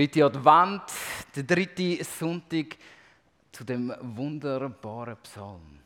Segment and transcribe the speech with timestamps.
[0.00, 0.84] Dritte Advent,
[1.36, 2.78] der dritte Sonntag
[3.52, 5.78] zu dem wunderbaren Psalm.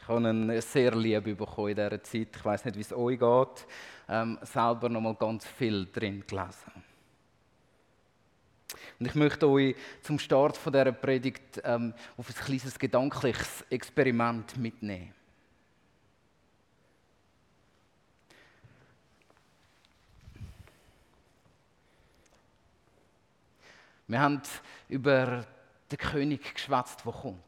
[0.00, 2.34] Ich habe ihn sehr lieb bekommen in dieser Zeit.
[2.36, 3.66] Ich weiß nicht, wie es euch geht.
[4.08, 6.82] Ähm, selber noch mal ganz viel drin gelesen.
[8.98, 14.56] Und ich möchte euch zum Start von dieser Predigt ähm, auf ein kleines gedankliches Experiment
[14.56, 15.14] mitnehmen.
[24.08, 24.40] Wir haben
[24.88, 25.44] über
[25.90, 27.42] den König geschwätzt, der kommt.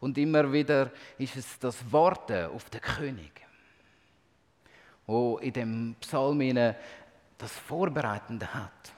[0.00, 3.32] Und immer wieder ist es das Warten auf den König,
[5.06, 6.40] wo in dem Psalm
[7.38, 8.92] das Vorbereitende hat.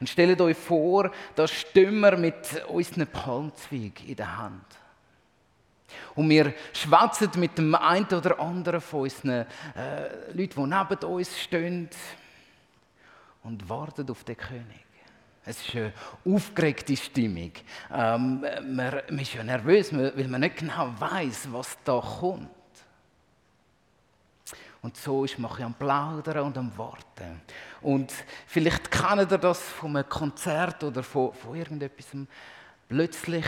[0.00, 4.64] Und stellt euch vor, da stehen wir mit unseren Palmzweig in der Hand.
[6.14, 9.46] Und wir schwätzen mit dem einen oder anderen von unseren
[9.76, 11.88] äh, Leuten, die neben uns stehen
[13.42, 14.86] und warten auf den König.
[15.44, 15.92] Es ist eine
[16.24, 17.52] aufgeregte Stimmung.
[17.92, 22.48] Ähm, man, man, ist ja nervös, weil man nicht genau weiß, was da kommt.
[24.82, 27.40] Und so ist man am Plaudern und am Warten.
[27.82, 28.12] Und
[28.46, 32.10] vielleicht kennt ihr das von einem Konzert oder von, von irgendetwas.
[32.88, 33.46] Plötzlich,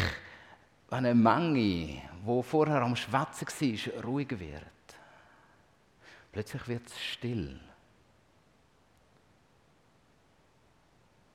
[0.91, 3.47] wenn eine Menge, die vorher am Schwätzen
[3.95, 4.62] war, ruhig wird.
[6.33, 7.61] Plötzlich wird es still.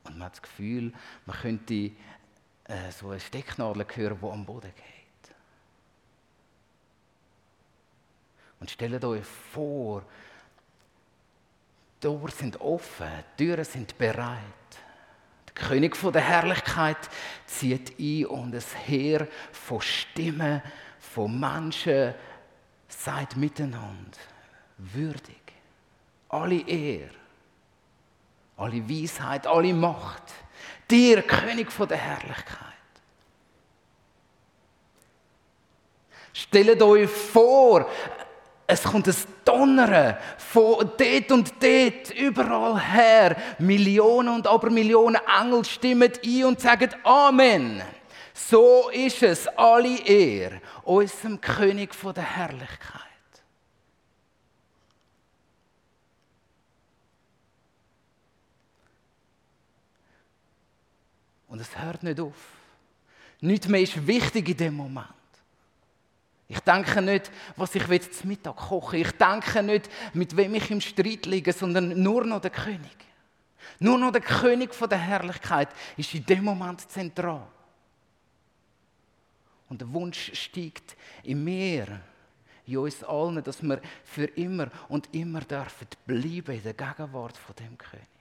[0.10, 0.92] Und man hat das Gefühl,
[1.26, 5.36] man könnte äh, so eine Stecknadel hören, die am Boden geht.
[8.60, 10.04] Und stellt euch vor,
[12.02, 13.08] die Tore sind offen,
[13.38, 14.42] die Türen sind bereit.
[15.48, 17.10] Der König von der Herrlichkeit
[17.45, 20.62] zieht ein und ein Heer von Stimmen,
[21.00, 22.14] von Menschen
[22.88, 24.17] seid miteinander
[24.78, 25.38] würdig.
[26.30, 27.19] Alle Ehre
[28.59, 30.23] alle Weisheit, alle Macht.
[30.89, 32.67] Dir, König von der Herrlichkeit.
[36.33, 37.87] Stellt euch vor,
[38.67, 39.15] es kommt ein
[39.45, 43.36] Donnern von dort und dort, überall her.
[43.58, 47.81] Millionen und aber Millionen Engel stimmen ein und sagen Amen.
[48.33, 53.08] So ist es, alle Ehre, unserem König von der Herrlichkeit.
[61.59, 62.53] Und es hört nicht auf.
[63.42, 65.08] Nichts mehr ist wichtig in dem Moment.
[66.47, 68.95] Ich denke nicht, was ich zum Mittag koche.
[68.95, 72.95] Ich denke nicht, mit wem ich im Streit liege, sondern nur noch der König.
[73.80, 77.45] Nur noch der König von der Herrlichkeit ist in dem Moment zentral.
[79.67, 81.99] Und der Wunsch steigt in mir,
[82.67, 87.53] in uns allen, dass wir für immer und immer dürfen bleiben in der Gegenwart von
[87.58, 88.19] dem König.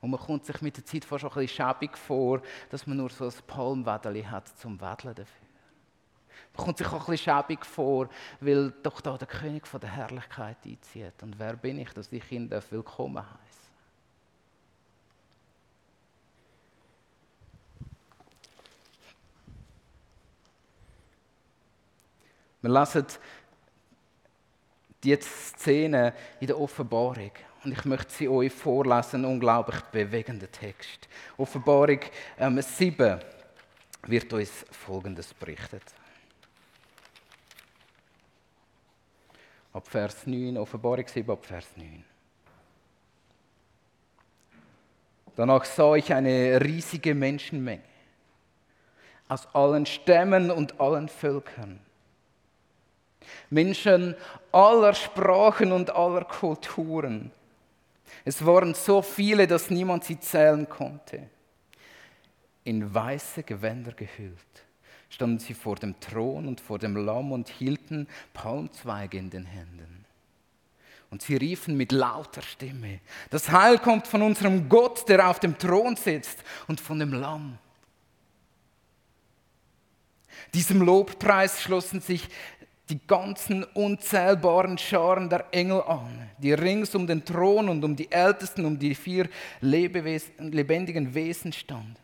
[0.00, 2.40] Und man kommt sich mit der Zeit fast schon ein bisschen schäbig vor,
[2.70, 5.46] dass man nur so ein Palmwedeli hat zum Wedeln dafür.
[6.56, 8.08] Man kommt sich auch ein bisschen schäbig vor,
[8.40, 11.22] weil doch da der König von der Herrlichkeit einzieht.
[11.22, 13.60] Und wer bin ich, dass ich ihn willkommen heiße?
[22.62, 23.06] Wir lesen
[25.02, 27.32] die Szene in der Offenbarung.
[27.62, 31.08] Und ich möchte sie euch vorlesen, ein unglaublich bewegender Text.
[31.36, 32.00] Offenbarung
[32.38, 33.20] ähm, 7
[34.06, 35.82] wird uns Folgendes berichtet.
[39.72, 42.02] Ab Vers 9, Offenbarung 7, ab Vers 9.
[45.36, 47.82] Danach sah ich eine riesige Menschenmenge
[49.28, 51.78] aus allen Stämmen und allen Völkern.
[53.48, 54.16] Menschen
[54.50, 57.30] aller Sprachen und aller Kulturen
[58.24, 61.28] es waren so viele, dass niemand sie zählen konnte.
[62.64, 64.38] In weiße Gewänder gehüllt
[65.10, 70.04] standen sie vor dem Thron und vor dem Lamm und hielten Palmzweige in den Händen.
[71.10, 75.58] Und sie riefen mit lauter Stimme, das Heil kommt von unserem Gott, der auf dem
[75.58, 77.58] Thron sitzt und von dem Lamm.
[80.54, 82.28] Diesem Lobpreis schlossen sich
[82.90, 88.10] die ganzen unzählbaren Scharen der Engel an, die rings um den Thron und um die
[88.10, 89.28] Ältesten, um die vier
[89.60, 91.96] Lebewesen, lebendigen Wesen standen.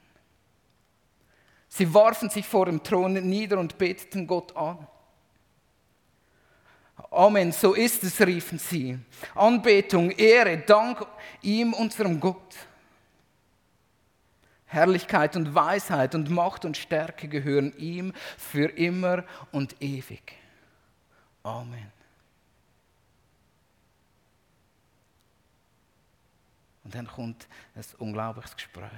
[1.68, 4.86] Sie warfen sich vor dem Thron nieder und beteten Gott an.
[7.10, 8.98] Amen, so ist es, riefen sie.
[9.34, 11.04] Anbetung, Ehre, Dank
[11.42, 12.54] ihm, unserem Gott.
[14.66, 20.34] Herrlichkeit und Weisheit und Macht und Stärke gehören ihm für immer und ewig.
[21.46, 21.92] Amen.
[26.82, 27.46] Und dann kommt
[27.76, 28.90] ein unglaubliches Gespräch.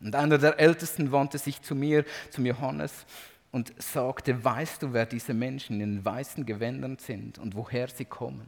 [0.00, 3.04] Und einer der Ältesten wandte sich zu mir, zum Johannes,
[3.50, 8.04] und sagte, weißt du, wer diese Menschen in den weißen Gewändern sind und woher sie
[8.04, 8.46] kommen?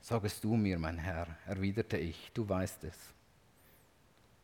[0.00, 2.96] Sagest du mir, mein Herr, erwiderte ich, du weißt es.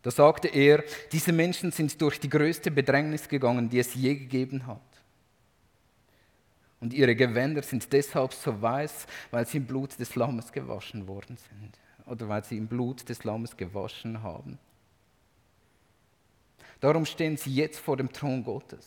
[0.02, 4.66] Da sagte er, diese Menschen sind durch die größte Bedrängnis gegangen, die es je gegeben
[4.66, 4.95] hat.
[6.86, 11.36] Und ihre Gewänder sind deshalb so weiß, weil sie im Blut des Lammes gewaschen worden
[11.36, 11.80] sind.
[12.06, 14.56] Oder weil sie im Blut des Lammes gewaschen haben.
[16.78, 18.86] Darum stehen sie jetzt vor dem Thron Gottes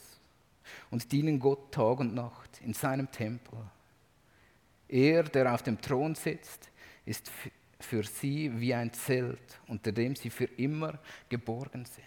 [0.89, 3.59] und dienen Gott Tag und Nacht in seinem Tempel.
[4.87, 6.69] Er, der auf dem Thron sitzt,
[7.05, 7.29] ist
[7.81, 12.05] für sie wie ein Zelt, unter dem sie für immer geborgen sind.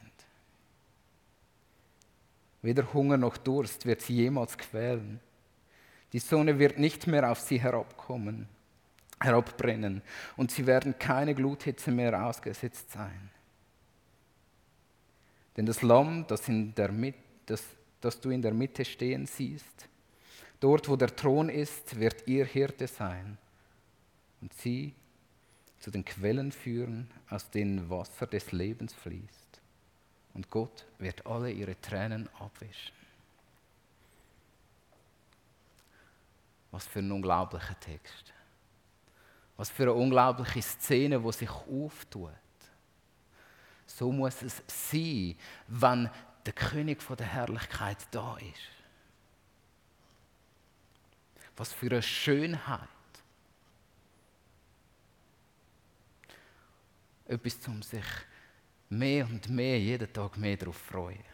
[2.63, 5.21] Weder Hunger noch Durst wird sie jemals quälen.
[6.13, 8.49] Die Sonne wird nicht mehr auf sie herabkommen,
[9.21, 10.03] herabbrennen
[10.37, 13.31] und sie werden keine Gluthitze mehr ausgesetzt sein.
[15.57, 17.65] Denn das Lamm, das, in der Mitte, das,
[18.01, 19.89] das du in der Mitte stehen siehst,
[20.61, 23.39] dort wo der Thron ist, wird ihr Hirte sein
[24.41, 24.95] und sie
[25.79, 29.61] zu den Quellen führen, aus denen Wasser des Lebens fließt.
[30.35, 33.02] Und Gott wird alle ihre Tränen abwischen.
[36.73, 38.33] Was für ein unglaublicher Text.
[39.57, 42.33] Was für eine unglaubliche Szene, wo sich auftut.
[43.87, 45.37] So muss es sein,
[45.69, 46.11] wenn
[46.45, 48.69] der König der Herrlichkeit da ist.
[51.57, 52.89] Was für eine Schönheit.
[57.27, 58.05] Etwas, um sich
[58.89, 61.32] mehr und mehr, jeden Tag mehr darauf freuen.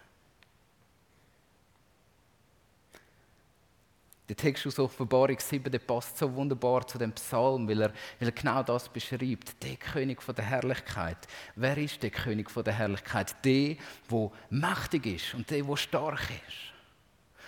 [4.28, 8.28] Der Text aus Offenbarung 7 der passt so wunderbar zu dem Psalm, weil er, weil
[8.28, 9.62] er genau das beschreibt.
[9.62, 11.16] Der König von der Herrlichkeit.
[11.56, 13.34] Wer ist der König von der Herrlichkeit?
[13.42, 13.76] Der,
[14.10, 16.74] der mächtig ist und der, der stark ist.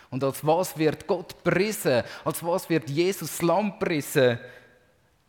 [0.08, 2.02] Und als was wird Gott priesen?
[2.24, 4.38] Als was wird Jesus Lamm priesen?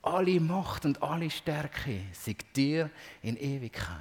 [0.04, 2.90] Alle Macht und alle Stärke siegt dir
[3.22, 3.98] in Ewigkeit.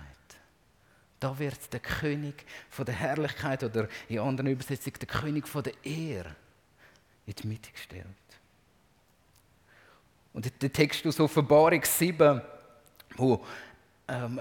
[1.18, 5.74] Da wird der König von der Herrlichkeit oder in anderen Übersetzungen der König von der
[5.84, 6.34] Ehre
[7.26, 8.06] in die Mitte gestellt.
[10.32, 12.40] Und der Text aus Offenbarung 7,
[13.16, 13.44] wo
[14.08, 14.40] ähm,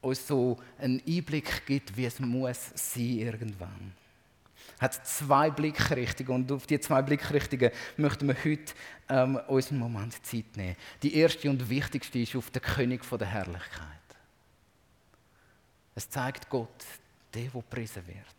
[0.00, 3.92] uns so einen Einblick gibt, wie es muss sein irgendwann.
[4.78, 8.74] Hat zwei Blickrichtungen und auf die zwei Blickrichtungen möchten wir heute
[9.08, 10.76] ähm, unseren Moment Zeit nehmen.
[11.02, 13.96] Die erste und wichtigste ist auf den König von der Herrlichkeit.
[15.94, 16.84] Es zeigt Gott,
[17.32, 18.35] der, der gepriesen wird.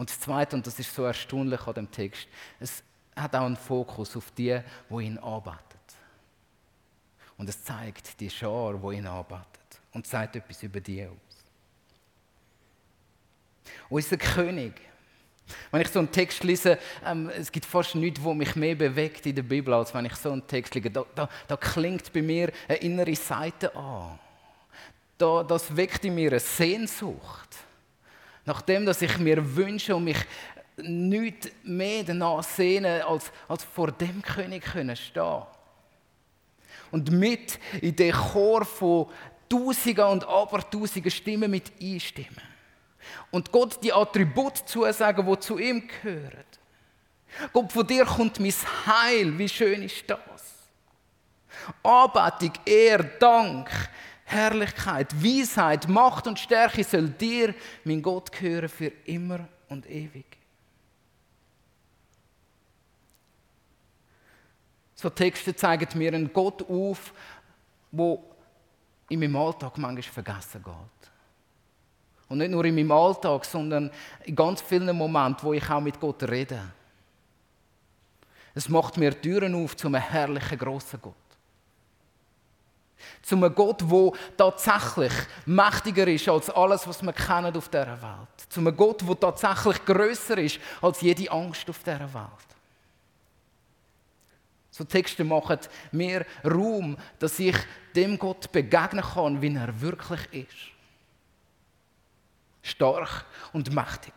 [0.00, 2.26] Und das Zweite, und das ist so erstaunlich an dem Text,
[2.58, 2.82] es
[3.14, 5.78] hat auch einen Fokus auf die, wo ihn arbeitet.
[7.36, 9.60] Und es zeigt die Schar, wo ihn arbeitet.
[9.92, 11.12] Und sagt etwas über die aus.
[13.90, 14.72] Unser König.
[15.70, 19.26] Wenn ich so einen Text lese, ähm, es gibt fast nichts, wo mich mehr bewegt
[19.26, 20.88] in der Bibel, als wenn ich so einen Text lese.
[20.88, 24.18] Da, da, da klingt bei mir eine innere Seite an.
[25.18, 27.66] Da, das weckt in mir eine Sehnsucht
[28.50, 30.16] Nachdem, dass ich mir wünsche und mich
[30.76, 35.44] nicht mehr danach sehne, als, als vor dem König können stehen.
[36.90, 39.06] Und mit in den Chor von
[39.48, 42.42] Tausenden und Abertausenden Stimmen mit einstimmen.
[43.30, 46.44] Und Gott die Attribute zusagen, die zu ihm gehören.
[47.52, 48.52] Gott, von dir kommt mein
[48.84, 49.38] Heil.
[49.38, 50.18] Wie schön ist das?
[51.84, 53.70] Anbetung, Ehre, Dank,
[54.30, 60.24] Herrlichkeit, Weisheit, Macht und Stärke soll dir, mein Gott, gehören für immer und ewig.
[64.94, 67.12] So Texte zeigen mir einen Gott auf,
[67.90, 68.22] wo
[69.08, 71.10] in meinem Alltag manchmal vergessen geht.
[72.28, 73.90] Und nicht nur in meinem Alltag, sondern
[74.24, 76.70] in ganz vielen Momenten, wo ich auch mit Gott rede.
[78.54, 81.14] Es macht mir Türen auf zu einem herrlichen, grossen Gott.
[83.22, 85.12] Zu einem Gott, der tatsächlich
[85.46, 88.48] mächtiger ist als alles, was wir kennen auf dieser Welt.
[88.48, 92.50] Zu einem Gott, der tatsächlich größer ist als jede Angst auf dieser Welt.
[94.70, 95.58] So Texte machen
[95.92, 97.56] mir Raum, dass ich
[97.94, 100.70] dem Gott begegnen kann, wie er wirklich ist.
[102.62, 104.14] Stark und mächtig.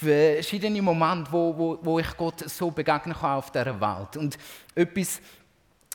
[0.00, 4.16] Verschiedene Momente, wo, wo, wo ich Gott so begegnen kann auf dieser Welt.
[4.16, 4.38] Und
[4.74, 5.20] etwas,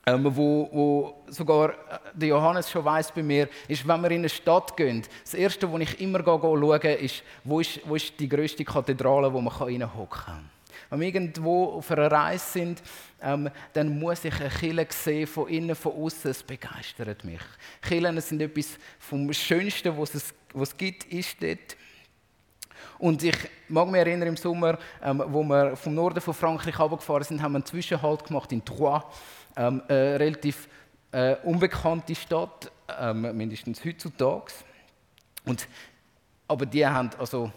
[0.05, 1.73] ähm, wo, wo sogar äh,
[2.13, 5.69] der Johannes schon weiß bei mir, ist, wenn wir in eine Stadt gehen, das Erste,
[5.69, 10.09] wo ich immer schaue, ist, wo ist, wo ist die grösste Kathedrale, wo man reinhocken
[10.09, 10.49] kann.
[10.89, 12.83] Wenn wir irgendwo auf einer Reise sind,
[13.21, 16.29] ähm, dann muss ich eine Kille sehen, von innen, von außen.
[16.29, 17.41] Es begeistert mich.
[17.81, 21.75] Killen sind etwas vom Schönsten, was es, was es gibt, ist dort.
[22.97, 23.35] Und ich
[23.67, 27.53] mag mich erinnern, im Sommer, ähm, wo wir vom Norden von Frankreich runtergefahren sind, haben
[27.53, 29.03] wir einen Zwischenhalt gemacht in Troyes
[29.55, 30.67] ähm, eine relativ
[31.11, 34.53] äh, unbekannte Stadt, ähm, mindestens heutzutage.
[35.45, 35.67] Und,
[36.47, 37.51] aber die haben also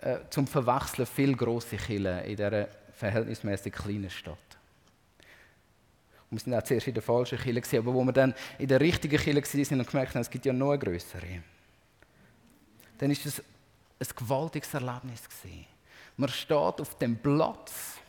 [0.00, 4.38] äh, zum Verwechseln viel grosse Kirchen in dieser verhältnismäßig kleinen Stadt.
[6.30, 8.80] Und wir sind auch zuerst in der falschen Kirche, aber wo wir dann in der
[8.80, 11.42] richtigen Kirche sind und gemerkt haben, es gibt ja noch eine größere,
[12.98, 13.42] dann ist es
[14.00, 15.66] ein gewaltiges Erlebnis gewesen.
[16.16, 18.00] Man steht auf dem Platz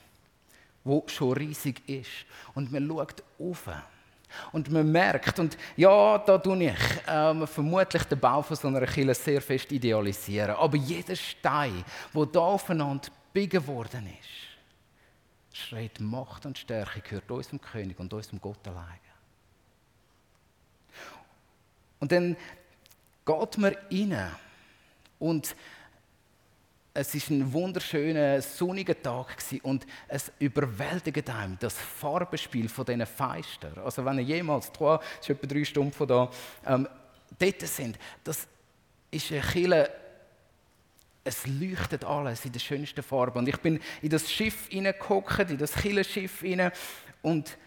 [0.83, 2.25] wo schon riesig ist.
[2.53, 3.69] Und man schaut auf.
[4.53, 8.85] Und man merkt, und ja, da tue ich ähm, vermutlich den Bau von so einer
[8.85, 10.55] Kille sehr fest idealisieren.
[10.55, 11.83] Aber jeder Stein,
[12.13, 18.39] der da aufeinander biegen worden ist, schreit Macht und Stärke, gehört unserem König und unserem
[18.39, 18.99] Gott allein.
[21.99, 22.37] Und dann
[23.25, 24.31] geht man rein
[25.19, 25.55] und
[26.93, 33.77] es ist ein wunderschöner, sonniger Tag und es überwältigt einem das Farbenspiel von diesen Feistern.
[33.83, 36.29] Also wenn ihr jemals, Trois, ist etwa drei Stunden von da,
[36.65, 36.87] ähm,
[37.39, 38.45] dort sind, das
[39.09, 39.89] ist eine Kille,
[41.23, 43.39] es leuchtet alles in der schönsten Farbe.
[43.39, 46.71] Und ich bin in das Schiff hineingehockt, in das Killenschiff hinein
[47.21, 47.57] und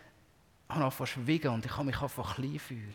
[0.69, 2.95] habe einfach schwiegen und ich habe mich einfach klein fühlen.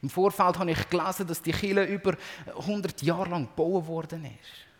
[0.00, 4.73] Im Vorfeld habe ich gelesen, dass die Kille über 100 Jahre lang gebaut worden ist.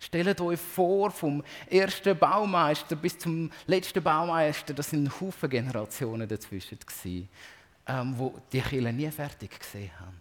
[0.00, 6.78] Stellt euch vor, vom ersten Baumeister bis zum letzten Baumeister, das sind Haufen Generationen dazwischen,
[6.78, 7.28] gewesen,
[7.86, 10.20] ähm, wo die Kirche nie fertig gesehen haben.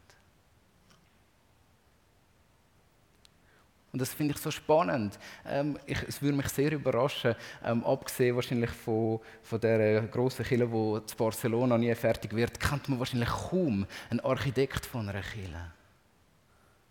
[3.94, 5.18] Und das finde ich so spannend.
[5.46, 10.68] Ähm, ich, es würde mich sehr überraschen, ähm, abgesehen wahrscheinlich von, von der grossen Kirche,
[10.68, 15.72] die zu Barcelona nie fertig wird, kennt man wahrscheinlich kaum einen Architekt von einer Kirche.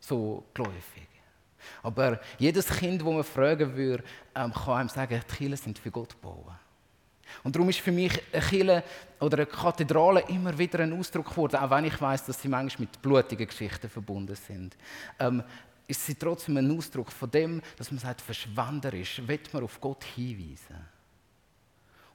[0.00, 1.15] So geläufig.
[1.82, 5.90] Aber jedes Kind, das man fragen würde, ähm, kann einem sagen, die Kirchen sind für
[5.90, 6.52] Gott gebaut.
[7.42, 8.84] Und darum ist für mich eine Kirche
[9.20, 12.86] oder eine Kathedrale immer wieder ein Ausdruck geworden, auch wenn ich weiß, dass sie manchmal
[12.86, 14.76] mit blutigen Geschichten verbunden sind.
[15.18, 15.42] Ähm,
[15.88, 20.04] ist sie trotzdem ein Ausdruck von dem, dass man sagt, verschwenderisch, wird man auf Gott
[20.04, 20.76] hinweisen.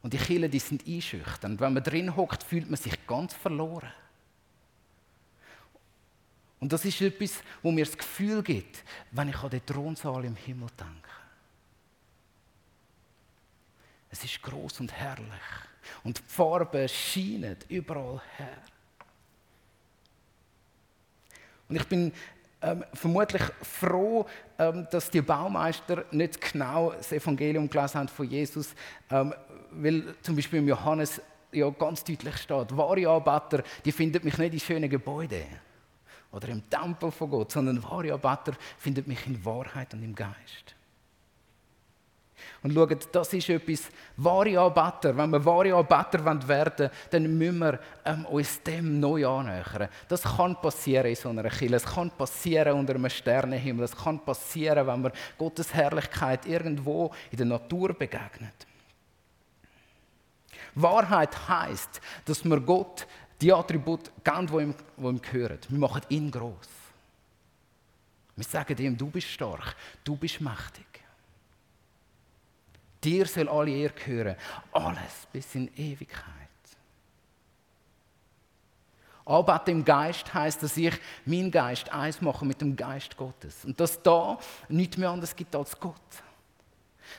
[0.02, 1.60] Und die Kirchen, die sind einschüchternd.
[1.60, 3.92] Wenn man drin hockt, fühlt man sich ganz verloren.
[6.62, 10.36] Und das ist etwas, wo mir das Gefühl gibt, wenn ich an den Thronsaal im
[10.36, 11.10] Himmel denke.
[14.12, 15.26] Es ist groß und herrlich.
[16.04, 18.62] Und die Farben scheinen überall her.
[21.68, 22.14] Und ich bin
[22.62, 24.28] ähm, vermutlich froh,
[24.60, 28.76] ähm, dass die Baumeister nicht genau das Evangelium gelesen haben von Jesus,
[29.10, 29.34] ähm,
[29.72, 31.22] weil zum Beispiel im Johannes
[31.54, 35.71] ja ganz deutlich steht, wahre Anbeter, die finden mich nicht in schönen Gebäuden
[36.32, 40.76] oder im Tempel von Gott, sondern wahre Anbeter findet mich in Wahrheit und im Geist.
[42.64, 45.16] Und schaut, das ist etwas, wahre Anbeter.
[45.18, 49.90] Wenn wir wahre Anbeter werden wollen, dann müssen wir ähm, uns dem neu annähern.
[50.08, 51.76] Das kann passieren in so einer Kirche.
[51.76, 53.86] Es kann passieren unter einem Sternenhimmel.
[53.86, 58.68] Es kann passieren, wenn wir Gottes Herrlichkeit irgendwo in der Natur begegnet.
[60.76, 63.06] Wahrheit heißt, dass wir Gott
[63.42, 65.60] die Attribute geben, die ihm, die ihm gehören.
[65.68, 66.70] Wir machen ihn groß.
[68.36, 70.86] Wir sagen ihm, du bist stark, du bist mächtig.
[73.04, 74.36] Dir soll alle Ehre gehören.
[74.72, 76.26] Alles bis in Ewigkeit.
[79.26, 80.94] Anbeten im Geist heißt, dass ich
[81.26, 83.66] meinen Geist eins mache mit dem Geist Gottes.
[83.66, 85.96] Und dass da nichts mehr anderes gibt als Gott.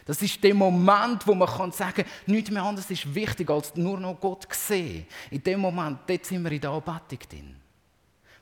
[0.04, 3.74] Das ist der Moment, wo man kann sagen kann, nichts mehr anderes ist wichtig, als
[3.76, 5.06] nur noch Gott sehen.
[5.30, 7.56] In dem Moment, dort sind wir in der Anbetung drin.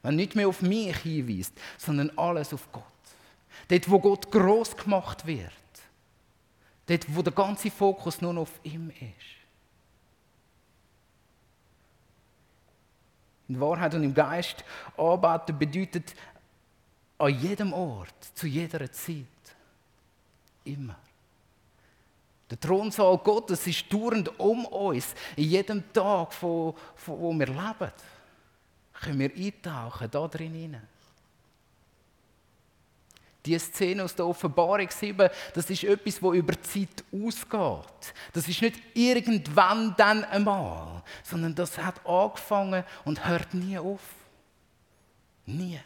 [0.03, 2.85] Wenn nicht mehr auf mich hinweist, sondern alles auf Gott.
[3.69, 5.53] Dort, wo Gott groß gemacht wird.
[6.87, 9.41] Dort, wo der ganze Fokus nur noch auf ihm ist.
[13.49, 14.65] In Wahrheit und im Geist
[14.97, 16.15] arbeiten bedeutet
[17.19, 19.27] an jedem Ort, zu jeder Zeit.
[20.65, 20.97] Immer.
[22.51, 25.15] Der Thronsaal Gottes ist dauernd um uns.
[25.37, 27.93] In jedem Tag, von, von, wo wir leben,
[28.93, 30.89] können wir eintauchen, da drin hinein.
[33.47, 38.15] Die Szene aus der Offenbarung 7, das ist etwas, wo über die Zeit ausgeht.
[38.35, 44.03] Das ist nicht irgendwann dann einmal, sondern das hat angefangen und hört nie auf.
[45.47, 45.81] Nie.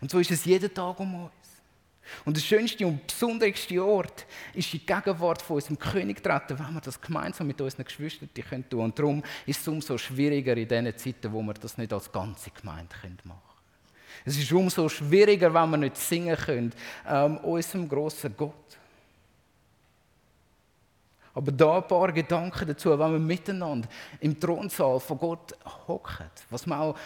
[0.00, 1.32] Und so ist es jeden Tag um uns.
[2.24, 6.80] Und der schönste und besonderste Ort ist die Gegenwart von unserem König treten, wenn wir
[6.80, 8.84] das gemeinsam mit unseren Geschwistern tun können.
[8.84, 12.50] Und darum ist es umso schwieriger in diesen Zeiten, wo wir das nicht als ganze
[12.50, 13.40] Gemeinde machen können.
[14.24, 16.72] Es ist umso schwieriger, wenn wir nicht singen können,
[17.06, 18.54] ähm, unserem grossen Gott.
[21.34, 23.88] Aber da ein paar Gedanken dazu, wenn wir miteinander
[24.20, 25.54] im Thronsaal von Gott
[25.88, 26.96] hocken, was wir auch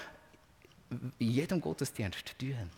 [0.91, 2.71] in jedem Gottesdienst tun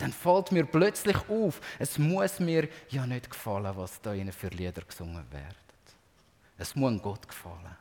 [0.00, 4.48] dann fällt mir plötzlich auf, es muss mir ja nicht gefallen, was da ihnen für
[4.48, 5.54] Lieder gesungen werden.
[6.58, 7.76] Es muss Gott gefallen.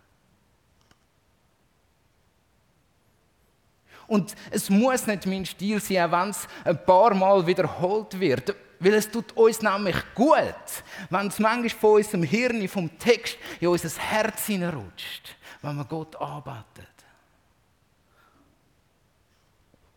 [4.08, 8.56] Und es muss nicht mein Stil sein, auch wenn es ein paar Mal wiederholt wird.
[8.80, 10.56] Weil es tut uns nämlich gut,
[11.10, 16.16] wenn es manchmal von unserem Hirn, vom Text in unser Herz hineinrutscht, wenn wir Gott
[16.16, 16.88] arbeitet.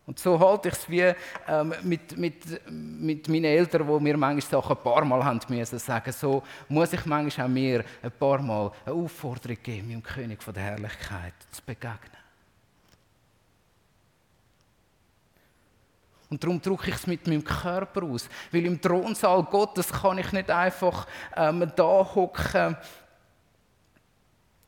[0.05, 1.13] Und so halte ich es wie
[1.47, 5.79] ähm, mit, mit, mit meinen Eltern, wo mir manchmal Sachen ein paar Mal haben müssen
[5.79, 6.11] sagen.
[6.11, 10.53] So muss ich manchmal auch mir ein paar Mal eine Aufforderung geben, dem König von
[10.53, 12.23] der Herrlichkeit zu begegnen.
[16.29, 18.27] Und darum drücke ich es mit meinem Körper aus.
[18.51, 21.07] Weil im Thronsaal Gottes kann ich nicht einfach
[21.37, 22.75] ähm, da hocken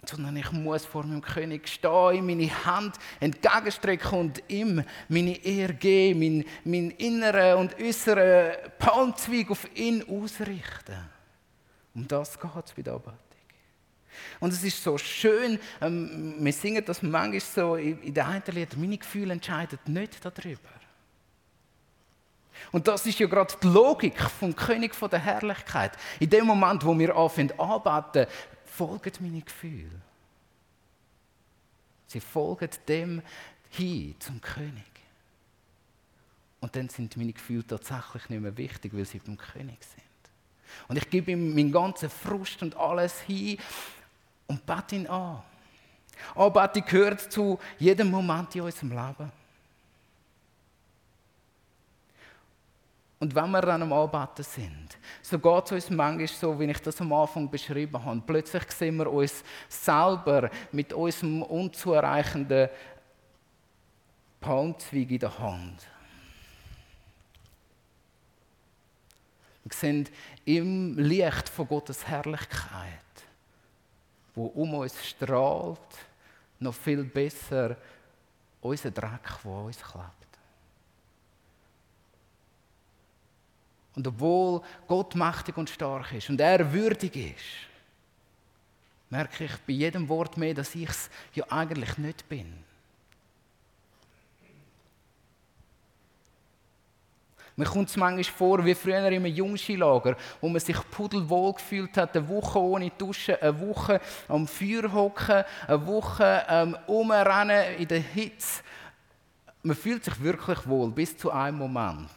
[0.10, 6.20] sondern ich muss vor meinem König stehen, meine Hand entgegenstrecken und ihm meine Ehre geben,
[6.20, 11.10] meinen mein inneren und äußeren Palmzweig auf ihn ausrichten.
[11.94, 13.20] Um das geht es bei der Anbetung.
[14.40, 18.80] Und es ist so schön, ähm, wir singen das manchmal so in den einen Liedern,
[18.80, 20.70] meine Gefühle entscheiden nicht darüber.
[22.72, 25.94] Und das ist ja gerade die Logik vom König von der Herrlichkeit.
[26.20, 28.28] In dem Moment, wo wir anfangen arbeiten,
[28.66, 30.02] folgen meine Gefühle.
[32.08, 33.22] Sie folgen dem
[33.70, 34.84] hin zum König.
[36.62, 40.04] Und dann sind meine Gefühle tatsächlich nicht mehr wichtig, weil sie beim König sind.
[40.88, 43.58] Und ich gebe ihm meinen ganzen Frust und alles hin
[44.48, 45.42] und bete ihn an.
[46.36, 49.32] Anbetung gehört zu jedem Moment in unserem Leben.
[53.26, 56.78] Und wenn wir dann am Arbeiten sind, so geht es uns manchmal so, wie ich
[56.78, 58.22] das am Anfang beschrieben habe.
[58.24, 62.70] Plötzlich sehen wir uns selber mit unserem unzureichenden
[64.40, 65.88] Palmzweig in der Hand.
[69.64, 70.08] Wir sehen
[70.46, 73.26] im Licht von Gottes Herrlichkeit,
[74.36, 75.80] wo um uns strahlt,
[76.60, 77.76] noch viel besser
[78.62, 80.25] unser Dreck, der uns klebt.
[83.96, 87.66] Und obwohl Gott mächtig und stark ist und er würdig ist,
[89.10, 92.54] merke ich bei jedem Wort mehr, dass ich es ja eigentlich nicht bin.
[97.58, 101.96] Mir kommt es manchmal vor, wie früher in einem Jungskilager, wo man sich pudelwohl gefühlt
[101.96, 107.88] hat, eine Woche ohne Duschen, eine Woche am Feuer hocken, eine Woche ähm, umrennen in
[107.88, 108.62] der Hitze.
[109.64, 112.10] Man fühlt sich wirklich wohl, bis zu einem Moment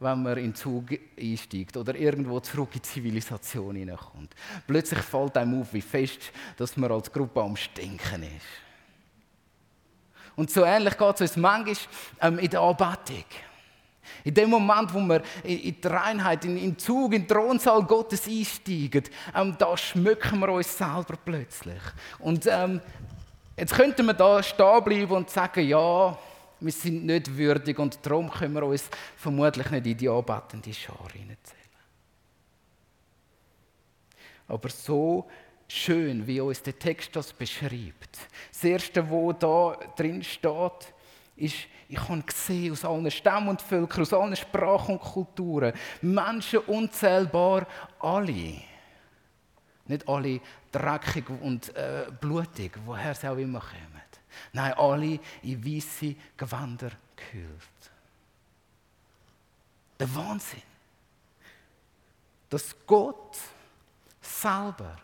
[0.00, 0.84] wenn man in den Zug
[1.18, 4.34] einsteigt oder irgendwo zurück in die Zivilisation hineinkommt.
[4.66, 8.46] Plötzlich fällt einem auf, wie fest, dass man als Gruppe am Stinken ist.
[10.36, 11.76] Und so ähnlich geht es uns manchmal
[12.20, 13.24] ähm, in der Anbetung.
[14.24, 18.26] In dem Moment, wo wir in die Reinheit, in den Zug, in den Thronsaal Gottes
[18.26, 21.82] einsteigen, ähm, da schmücken wir uns selber plötzlich.
[22.20, 22.80] Und ähm,
[23.56, 26.16] jetzt könnten wir da stehen bleiben und sagen, ja,
[26.60, 31.08] wir sind nicht würdig und darum können wir uns vermutlich nicht in die anbetende Schar
[31.12, 31.58] hineinzählen.
[34.48, 35.28] Aber so
[35.68, 38.18] schön, wie uns der Text das beschreibt.
[38.50, 40.94] Das Erste, wo da drin steht,
[41.36, 41.56] ist,
[41.88, 47.66] ich habe gesehen aus allen Stämmen und Völkern, aus allen Sprachen und Kulturen, Menschen unzählbar,
[48.00, 48.62] alle.
[49.86, 50.40] Nicht alle
[50.70, 53.97] dreckig und äh, blutig, woher sie auch immer kommen.
[54.52, 57.90] Nein, alle in weiße Gewänder gehüllt.
[59.98, 60.62] Der Wahnsinn.
[62.48, 63.36] Dass Gott
[64.20, 64.96] selber,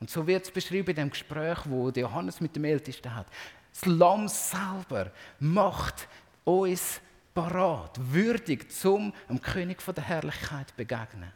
[0.00, 3.26] und so wird es beschrieben in dem Gespräch, wo Johannes mit dem Ältesten hat,
[3.72, 6.08] das Lamm selber macht
[6.44, 7.00] uns
[7.32, 11.32] parat, würdig, zum dem König von der Herrlichkeit begegnen.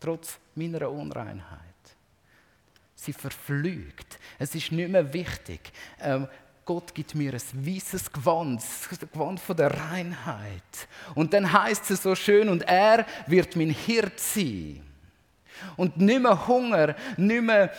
[0.00, 1.71] Trotz meiner Unreinheit
[3.02, 4.18] sie verflügt.
[4.38, 6.28] Es ist nicht mehr wichtig, ähm,
[6.64, 10.88] Gott gibt mir ein weißes Gewand, das Gewand von der Reinheit.
[11.14, 14.80] Und dann heißt es so schön, und er wird mein Hirt sein.
[15.76, 17.72] Und nicht mehr Hunger, nicht mehr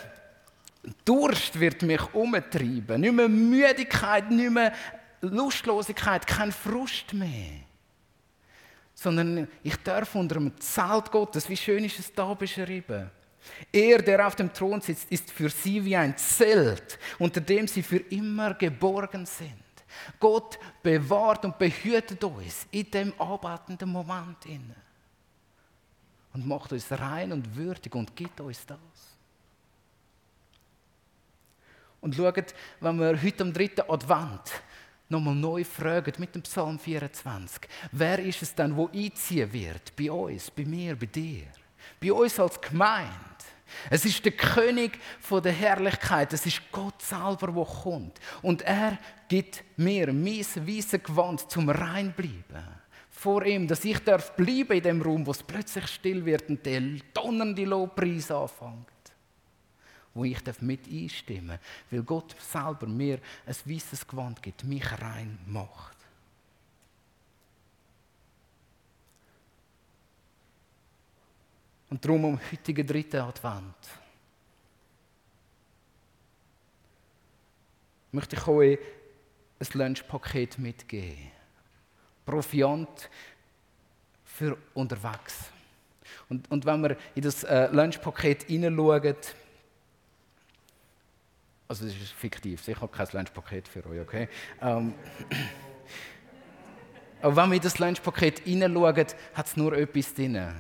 [1.06, 4.74] Durst wird mich umtreiben, nicht mehr Müdigkeit, nicht mehr
[5.22, 7.62] Lustlosigkeit, kein Frust mehr.
[8.94, 13.10] Sondern ich darf unter dem Zelt Gottes, wie schön ist es da beschrieben,
[13.72, 17.84] er, der auf dem Thron sitzt, ist für sie wie ein Zelt, unter dem sie
[17.84, 19.64] für immer geborgen sind.
[20.20, 24.38] Gott bewahrt und behütet uns in dem arbeitenden Moment
[26.34, 28.80] und macht uns rein und würdig und gibt uns das.
[32.02, 34.52] Und schaut, wenn wir heute am dritten Advent
[35.08, 39.96] nochmal neu fragen mit dem Psalm 24, wer ist es dann, wo einziehen wird?
[39.96, 41.46] Bei uns, bei mir, bei dir?
[42.02, 43.33] Bei uns als Gemeinde?
[43.90, 45.00] Es ist der König
[45.32, 46.34] der Herrlichkeit.
[46.34, 48.20] Es ist Gott selber, der kommt.
[48.42, 52.84] Und er gibt mir mein weißes Gewand zum Reinbleiben
[53.24, 56.66] vor ihm, dass ich darf bleiben in dem Raum, wo es plötzlich still wird und
[56.66, 56.82] der
[57.14, 58.88] donnernde Lobpreis anfängt.
[60.14, 61.58] Wo ich darf mit einstimmen
[61.90, 65.93] weil Gott selber mir ein weißes Gewand gibt, mich rein macht.
[71.94, 73.76] Und darum am heutigen dritten Advent
[78.12, 78.80] möchte ich euch
[79.60, 81.32] ein Lunchpaket mitgeben.
[82.26, 83.12] Proviant
[84.26, 85.52] für unterwegs.
[86.30, 89.16] Und, und wenn wir in das äh, Lunchpaket hineinschauen,
[91.68, 94.30] also das ist fiktiv, ich habe kein Lunchpaket für euch, okay?
[94.64, 94.96] Ähm,
[97.22, 100.56] aber wenn wir in das Lunchpaket hineinschauen, hat es nur etwas drin.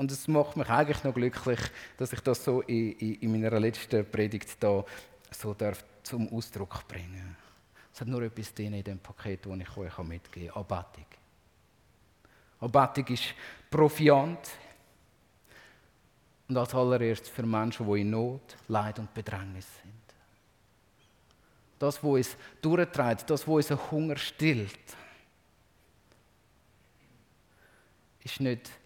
[0.00, 1.60] Und es macht mich eigentlich noch glücklich,
[1.98, 4.82] dass ich das so in, in, in meiner letzten Predigt da
[5.30, 7.36] so darf zum Ausdruck bringen.
[7.92, 10.62] Es hat nur etwas drin in dem Paket, das ich euch mitgeben kann.
[10.62, 11.06] Abatik.
[12.60, 13.34] Abatik ist
[13.70, 14.38] Proviant.
[16.48, 19.92] Und als allererstes für Menschen, die in Not, Leid und Bedrängnis sind.
[21.78, 24.96] Das, was uns durchtreibt, das, was unseren Hunger stillt,
[28.24, 28.80] ist nicht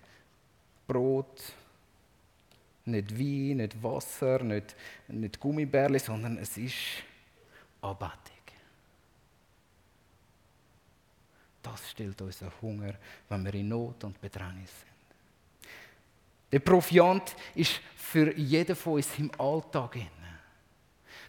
[0.86, 1.40] Brot,
[2.86, 4.76] nicht Wein, nicht Wasser, nicht,
[5.08, 6.74] nicht Gummibärli, sondern es ist
[7.80, 8.18] Anbetung.
[11.62, 12.94] Das stillt unseren Hunger,
[13.28, 15.70] wenn wir in Not und Bedrängnis sind.
[16.52, 19.96] Der Proviant ist für jeden von uns im Alltag.
[19.96, 20.23] Inne.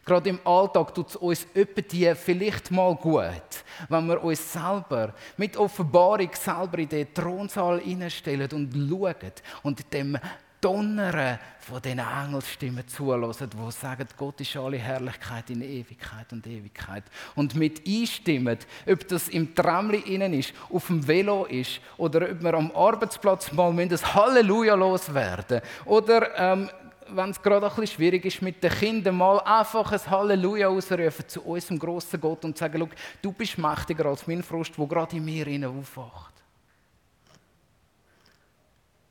[0.06, 5.58] Gerade im Alltag tut es uns die vielleicht mal gut, wenn wir uns selber mit
[5.58, 9.32] Offenbarung selber in den Thronsaal hineinstellen und schauen
[9.63, 10.15] und dem
[10.62, 17.04] Donnern von den Engelstimmen zulassen, die sagen, Gott ist alle Herrlichkeit in Ewigkeit und Ewigkeit.
[17.36, 22.41] Und mit einstimmen, ob das im Tramli innen ist, auf dem Velo ist oder ob
[22.41, 26.70] wir am Arbeitsplatz mal ein Halleluja loswerden oder ähm,
[27.10, 31.28] wenn es gerade ein bisschen schwierig ist mit den Kindern, mal einfach ein Halleluja ausrufen
[31.28, 32.89] zu unserem grossen Gott und sagen,
[33.22, 36.34] du bist mächtiger als mein Frust, wo gerade in mir aufwacht.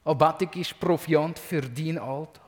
[0.04, 2.42] Abatik ist Proviant für deinen Alltag.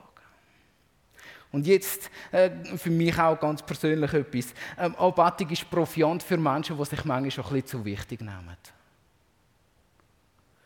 [1.51, 4.53] Und jetzt äh, für mich auch ganz persönlich etwas.
[4.77, 8.57] Ähm, Abatik ist Proviant für Menschen, die sich manchmal schon ein bisschen zu wichtig nehmen.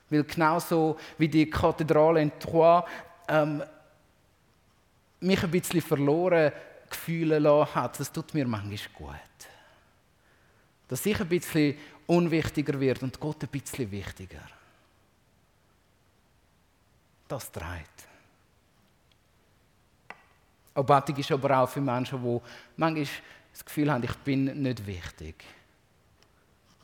[0.10, 2.84] Weil genauso wie die Kathedrale in Troyes
[3.30, 3.64] ähm,
[5.22, 6.52] mich ein bisschen verloren
[6.90, 9.16] gefühlt hat, das tut mir manchmal gut.
[10.88, 14.42] Dass ich ein bisschen unwichtiger wird und Gott ein bisschen wichtiger.
[17.28, 18.08] Das trägt.
[20.74, 22.42] Abatik ist aber auch für Menschen, die
[22.76, 23.08] manchmal
[23.54, 25.44] das Gefühl haben, ich bin nicht wichtig.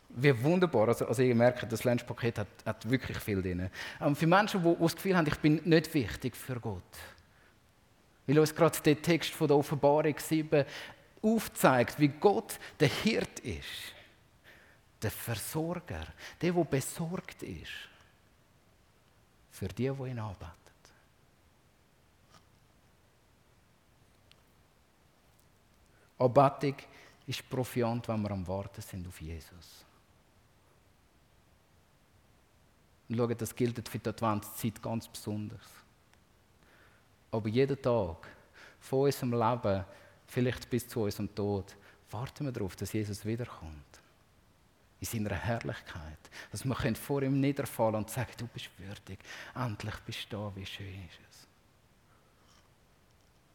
[0.09, 0.87] Wie wunderbar.
[0.87, 3.69] Also, also ich merke, das Lunchpaket hat, hat wirklich viel drin.
[3.99, 6.83] Aber für Menschen, die, die das Gefühl haben, ich bin nicht wichtig für Gott
[8.27, 10.65] weil uns gerade der Text von der Offenbarung 7
[11.21, 13.93] aufzeigt, wie Gott der Hirt ist,
[15.01, 16.05] der Versorger,
[16.41, 17.71] der, der besorgt ist
[19.51, 20.57] für die, die ihn arbeitet.
[26.19, 26.75] Anbetung
[27.27, 29.85] ist Profiant, wenn wir am Warten sind auf Jesus.
[33.07, 35.86] Und schauen, das gilt für die Adventszeit ganz besonders.
[37.31, 38.27] Aber jeden Tag
[38.79, 39.85] von unserem Leben,
[40.27, 41.75] vielleicht bis zu unserem Tod,
[42.11, 44.01] warten wir darauf, dass Jesus wiederkommt.
[44.99, 46.17] In seiner Herrlichkeit.
[46.51, 49.19] Dass wir vor ihm niederfallen und sagen, du bist würdig.
[49.53, 51.47] Endlich bist du da, wie schön ist es.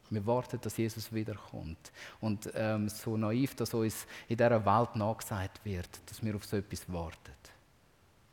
[0.09, 1.91] Wir warten, dass Jesus wiederkommt.
[2.21, 6.57] Und ähm, so naiv, dass uns in dieser Welt nachgesagt wird, dass wir auf so
[6.57, 7.33] etwas warten,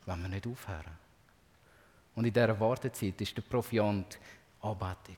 [0.05, 0.99] wenn wir nicht aufhören.
[2.15, 4.19] Und in dieser Wartezeit ist der Proviant
[4.61, 5.17] Anbetung.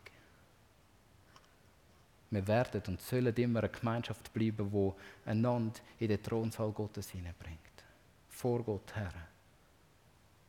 [2.30, 7.58] Wir werden und sollen immer eine Gemeinschaft bleiben, die einander in den Thronsaal Gottes hineinbringt.
[8.30, 9.12] Vor Gott her.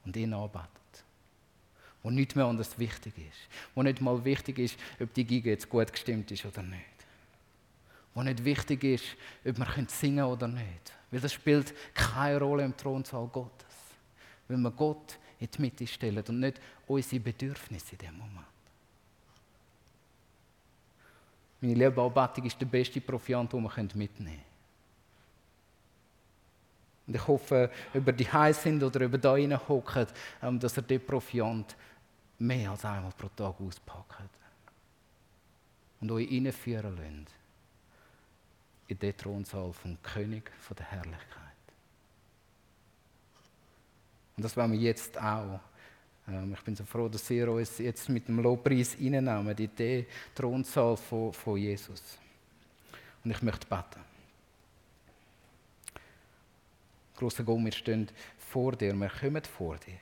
[0.05, 0.69] Und ihn anbetet.
[2.01, 3.49] Wo nicht mehr anders wichtig ist.
[3.75, 6.79] Wo nicht mal wichtig ist, ob die Giga jetzt gut gestimmt ist oder nicht.
[8.13, 9.05] Wo nicht wichtig ist,
[9.45, 10.93] ob wir singen können oder nicht.
[11.11, 13.75] Weil das spielt keine Rolle im Thronsaal Gottes.
[14.47, 18.52] Weil wir Gott in die Mitte stellen und nicht unsere Bedürfnisse in dem Moment.
[21.63, 24.43] Meine liebe Anbetung ist der beste Proviant, den wir mitnehmen können.
[27.07, 30.07] Und ich hoffe, über die heiß sind oder über da hocken,
[30.41, 31.77] ähm, dass er den Proviant
[32.37, 34.29] mehr als einmal pro Tag auspackt.
[36.01, 37.33] Und euch reinführen lässt
[38.89, 41.17] in den Thronsaal vom König der Herrlichkeit.
[44.35, 45.61] Und das wollen wir jetzt auch.
[46.27, 50.05] Ähm, ich bin so froh, dass ihr uns jetzt mit dem Lobpreis reinnehmen in den
[50.33, 52.17] Thronsaal von, von Jesus.
[53.23, 54.01] Und ich möchte beten.
[57.15, 58.07] Großer Gott, wir stehen
[58.37, 59.99] vor dir, wir kommen vor dich.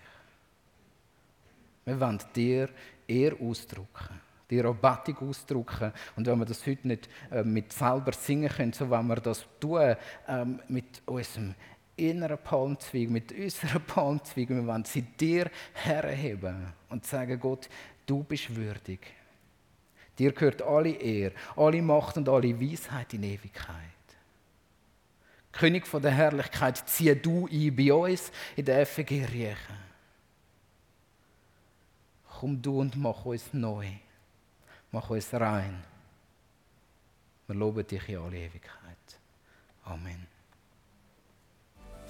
[1.85, 2.69] Wir wollen dir
[3.07, 5.91] eher ausdrücken, dir Erobatik ausdrücken.
[6.15, 9.45] Und wenn wir das heute nicht äh, mit selber singen können, so wollen wir das
[9.59, 9.95] tun
[10.27, 11.55] äh, mit unserem
[12.09, 14.49] inneren Palmzweig, mit unseren Palmzweig.
[14.49, 17.69] Wir wollen sie dir herheben und sagen, Gott,
[18.05, 18.99] du bist würdig.
[20.17, 23.75] Dir gehört alle Ehre, alle Macht und alle Weisheit in Ewigkeit.
[25.51, 29.91] König von der Herrlichkeit, zieh du ein bei uns in der FG Riechen.
[32.27, 33.87] Komm du und mach uns neu.
[34.91, 35.83] Mach uns rein.
[37.47, 39.19] Wir loben dich in alle Ewigkeit.
[39.83, 40.30] Amen.